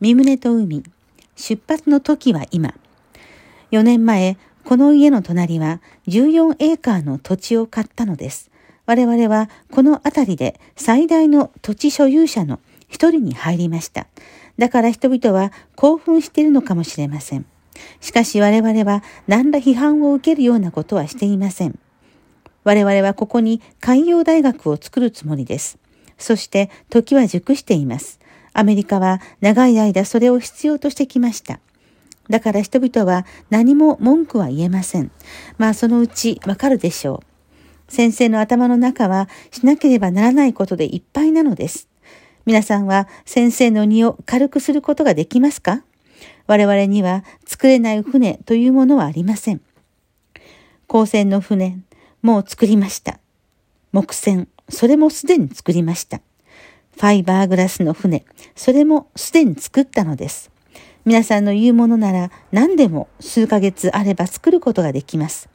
[0.00, 0.82] 三棟と海、
[1.36, 2.74] 出発の時は今。
[3.70, 8.50] 4年前、この家の隣は14エーカーの土地を買ったのです。
[8.86, 14.06] 我々はこの辺りで最大の土地所有者の一人に入りました。
[14.58, 17.46] だから人々は興奮しているのかもしれません。
[18.00, 21.78] しかし我々は何ら批判を受けるようなことはしていません。
[22.64, 25.78] 我々はここに海洋大学を作るつもりです。
[26.18, 28.20] そして時は熟しています。
[28.54, 31.60] アメリカは長い間それを必要としてきました。
[32.30, 35.10] だから人々は何も文句は言えません。
[35.58, 37.92] まあそのうちわかるでしょう。
[37.92, 41.88] 先生の頭の中はしなければならないことでいっぱいなのです。
[42.46, 45.82] 皆さんは先生の荷を軽くすることができますか？
[46.46, 49.60] 我々には作れない船というものはありません。
[50.88, 51.82] 光線の船、
[52.22, 53.18] もう作りました。
[53.92, 56.20] 木船、それもすでに作りました。
[56.96, 60.50] ファイバーグラスの船、それもすでに作ったのです。
[61.04, 65.48] 皆さんの言うものなら何でも数ヶ月あれば作ることができます。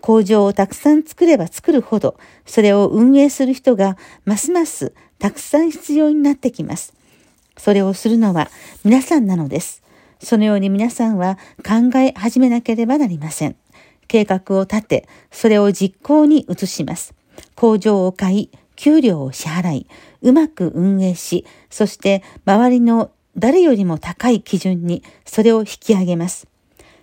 [0.00, 6.92] 工場をたくさん作れば作るほど、それを運営する人がますますたくさん必要になってきます。
[7.56, 8.50] それをするのは
[8.84, 9.82] 皆さんなのです。
[10.20, 13.56] そのように皆さんは考え始めなければなりません。
[14.06, 17.14] 計画を立て、それを実行に移します。
[17.54, 19.86] 工場を買い、給料を支払い、
[20.22, 26.46] うまく運営し、そして周りの誰よりも高い基準にそれを引き上げます。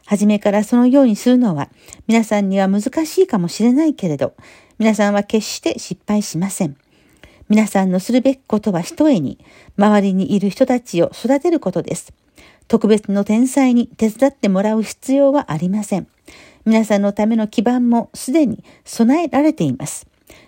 [0.06, 1.70] 初めからそのようにするのは
[2.08, 4.34] 皆さんには難しいかもしれないけれど、
[4.78, 6.76] 皆さんは決して失敗しません。
[7.50, 9.38] 皆さんのするべきことは一重に、
[9.78, 12.14] 周りにいる人たちを育てることです。
[12.68, 16.08] 特別の天才に手伝ってもらう必要はありません。
[16.66, 20.08] 皆さんのための基盤もすでに備えられています。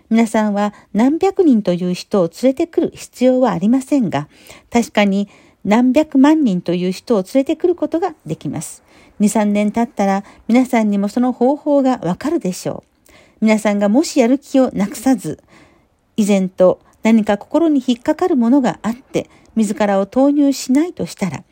[0.09, 4.27] 皆さんは何百人という人を連れてくる必要はありませんが、
[4.71, 5.29] 確かに
[5.65, 8.83] 何百万人という人を連れてくることができます。
[9.19, 13.11] 2、3年経ったら皆さんにもその方法がわかるでしょう。
[13.41, 15.41] 皆さんがもしやる気をなくさず、
[16.17, 21.43] 以前と何か心に引っかかるものがあって、自らを投入しないとしたら、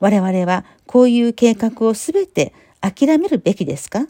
[0.00, 4.06] 我々はこういう計画をすべて諦めるべきですか？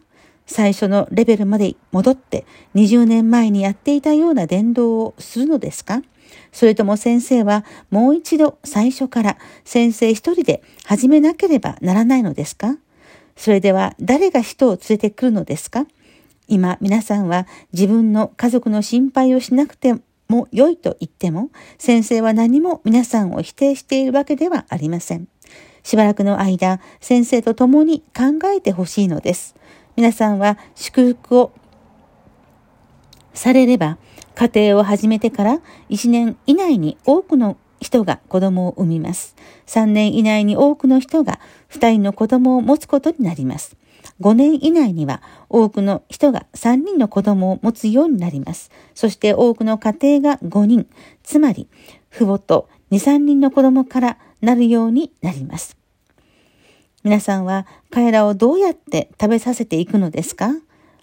[0.49, 2.45] 最初のレベルまで戻って
[2.75, 6.03] 20年前にやっていたような伝道をするのですか？
[6.51, 12.79] それとも先生はもう一度最初から先生一人で始めなければならないのですか？
[13.37, 15.87] それでは誰が人を連れてくるのですか？
[16.49, 19.95] 今皆さんは自分の家族の心配をしなくて
[20.29, 25.29] も良いと言っても先生は何も皆さんを否定しているわけではありません。
[25.83, 29.55] しばらくの間先生と共に考えてほしいのです。
[29.99, 31.53] 皆さんは祝福を
[33.35, 33.99] されれば、
[34.37, 35.61] 家庭を始めてから
[35.91, 39.35] 1年以内に多くの人が子供を産みます。
[39.67, 41.41] 3年以内に多くの人が
[41.73, 43.77] 2人の子供を持つことになります。
[44.21, 48.71] 5年以内には多くの人が3人の子供を持つようになります。
[48.95, 50.87] そして多くの家庭が5人、
[51.25, 51.67] つまり
[52.13, 55.78] 父母と2、3人の子供からなるようになります。
[57.09, 60.51] 皆さんは彼らをどうやって食べさせていくのですか？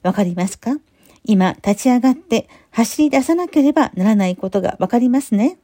[0.04, 0.78] わかりますか？
[1.24, 5.58] 今立ち上がって走り出さなければならないことがわかりますね。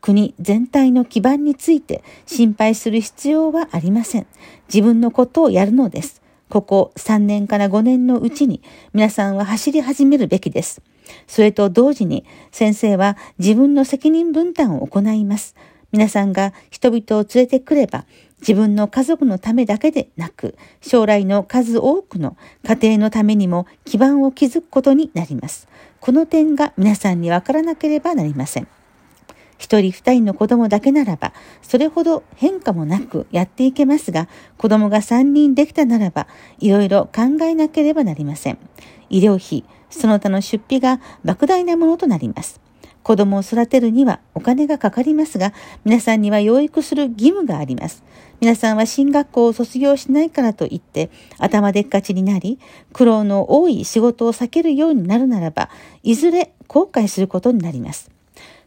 [0.00, 4.28] 国全体の基盤について心配する必要はありません。
[4.72, 6.22] 自分のことをやるのです。
[6.48, 8.62] ここ3年から5年のうちに
[8.94, 10.80] 皆さんは走り始めるべきです。
[11.26, 15.56] それと同時に先生は自分の責任分担を行います。
[15.90, 18.04] 皆さんが人々を連れてくれば
[18.40, 25.68] 自分の家族のためだけでなく、将来の数多くの家庭のためにも基盤を築くことになります。
[26.00, 28.68] この点が皆さんにわからなければなりません。
[29.58, 31.32] 一人二人の子供だけならば、
[31.62, 36.28] それほど変化もなくやっていけますが、子供が三人できたならば、
[36.60, 38.58] いろいろ考えなければなりません。
[39.10, 42.60] 医療費、その他の出費が莫大なものとなります。
[43.02, 45.52] 子供を育てるにはお金がかかりますが、
[45.84, 48.02] 皆さんには養育する義務があります。
[48.40, 52.58] 皆さんは進学校を卒業しないからといって、頭でっかちになり、
[52.92, 55.70] 苦労の多い仕事を避けるようになるならば、
[56.02, 58.10] いずれ後悔することになります。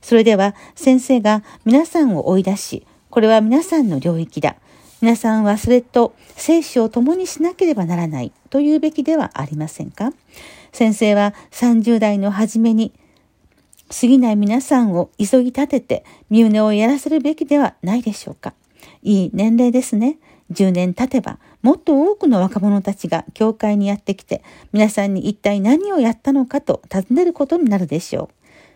[0.02, 4.56] それでは、先生が皆さんを追い出し、これは皆さんの領域だ。
[5.02, 10.14] 皆さんはそれと生死を共にしなければならないというべきではありませんか？
[10.72, 12.94] 先生は30代の初めに
[13.92, 18.54] 過ぎない皆さんを急ぎ立てて身旨をやらせるべきではないでしょうか。
[19.04, 20.18] いい年齢ですね。
[20.52, 24.44] 10年経てば、もっと多くの若者たちが教会にやってきて、
[24.74, 28.30] 皆さんに一体何をやったのかと尋ねることになるでしょう。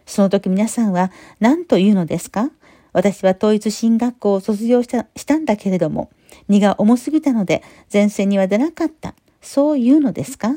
[0.06, 2.50] その時皆さんは何と言うのですか？
[2.94, 6.12] 私は統一進学校を卒業したしたんだけれども、
[6.48, 9.16] 荷が重すぎたので前線には出なかった。
[9.42, 10.56] そう言うのですか？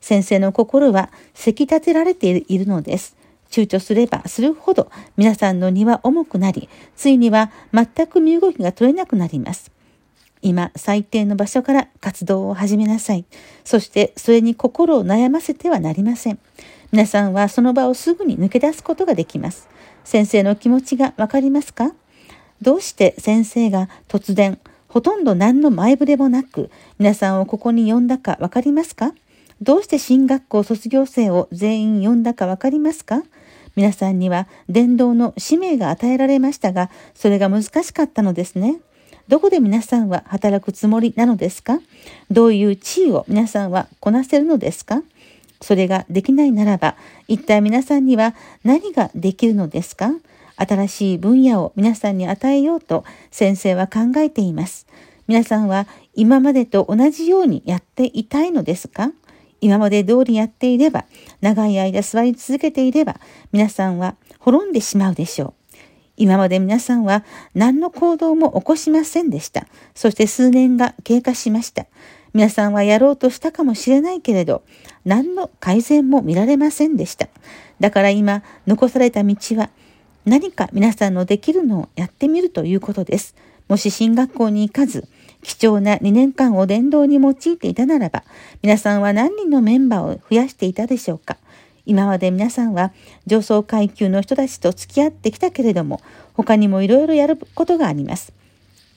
[0.00, 3.15] 先生の心はせき立てられているのです。
[3.50, 9.70] 躊躇すればするほど皆さんの荷は重くなり、ついには全く身動きが取れなくなります。
[10.42, 13.24] 今、最低の場所から活動を始めなさい。
[13.64, 16.38] そしてそれに心を悩ませてはなりません。
[16.92, 19.68] 皆さんはその場をすぐに抜け出すことができます。
[20.04, 21.92] 先生の気持ちがわかりますか？
[22.62, 29.12] どうして先生が突然、ほとんど何の前触れもなく、皆さんをここに呼んだかわかりますか？
[29.62, 33.22] どうして進学校卒業生を全員呼んだかわかりますか？
[33.74, 38.80] 皆さんには伝道の使命が与えられましたが、それが難しかったのですね。
[39.28, 41.80] どこで皆さんは働くつもりなのですか？
[42.30, 45.02] どういう地位を皆さんはこなせるのですか？
[45.62, 50.10] それができないならば、一体皆さんには何ができるのですか？
[50.56, 54.86] 新しい分野を皆さんに与えようと先生は考えています。
[55.28, 59.10] 皆さんは今までと同じようにやっていたいのですか？
[59.60, 61.04] 今まで通りやっていれば、
[61.40, 63.20] 長い間座り続けていれば、
[63.52, 65.54] 皆さんは滅んでしまうでしょう。
[66.16, 67.24] 今まで皆さんは
[67.54, 69.66] 何の行動も起こしませんでした。
[69.94, 71.86] そして数年が経過しました。
[72.32, 74.62] 皆さんはやろうとしたかもしれないけれど、
[75.04, 77.28] 何の改善も見られませんでした。
[77.80, 79.70] だから今、残された道は、
[80.24, 83.34] 何か皆さんのできるのをやってみるということです。
[83.68, 85.08] もし進学校に行かず、
[85.46, 88.24] 貴重な2年間を伝道に用いていたならば、
[88.62, 91.36] 皆さんは何人のメンバーを増やしていたでしょうか
[91.84, 92.92] 今まで皆さんは
[93.26, 96.00] 上層階級の人たちと付き合ってきたけれども、
[96.34, 98.32] 他にもいろいろやることがあります。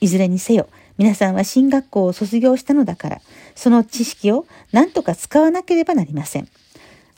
[0.00, 0.68] いずれにせよ、
[0.98, 3.20] 皆さんは進学校を卒業したのだから、
[3.54, 6.48] その知識を何とか使わなければなりません。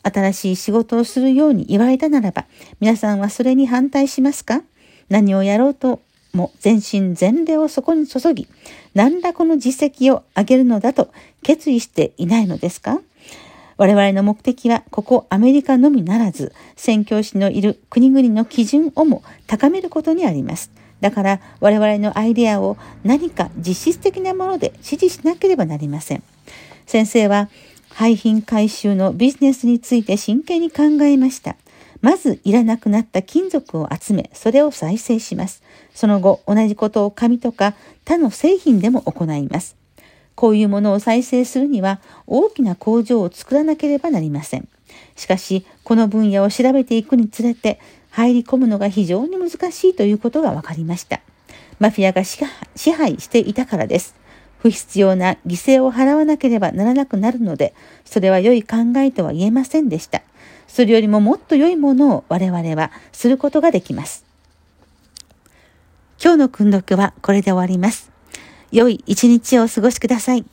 [0.02, 2.44] 新しい仕事をするように言われたならば、
[2.80, 4.62] 皆さんはそれに反対しますか？
[5.08, 6.02] 何をやろうと
[6.32, 8.48] も全身全霊をそこに注ぎ、
[8.94, 11.12] 何らこの実績を上げるのだと
[11.42, 13.00] 決意していないのですか？
[13.78, 20.70] 我々の目的はここアメリカのみならず、宣教師のいる国々の基準をも高めることにあります。
[21.00, 26.22] だから我々のアイデアを何か実質的なもので支持しなければなりません。
[26.86, 27.48] 先生は
[27.88, 31.56] 廃品回収のビジネスについて真剣に考えました。
[32.02, 35.62] まずいらなくなった金属を集め、それを再生します。
[35.94, 39.76] その後、同じことを紙とか他の製品でも行います。
[40.34, 44.68] こういうものを再生するには大きな工場を作らなければなりません。
[45.14, 47.78] しかし、この分野を調べていくにつれて、
[48.10, 51.20] 入り込むのが非常に難しいということが分かりました。
[51.78, 54.21] マフィアが支配していたからです。
[54.62, 57.74] 不必要な犠牲を払わなければならなくなるので、
[58.04, 60.22] それは良い考えとは言えませんでした。
[60.68, 64.24] それよりももっと良いものを我々はすることができます。
[66.22, 68.12] 今日の訓読はこれで終わります。
[68.70, 70.44] 良い一日をお過ごしください。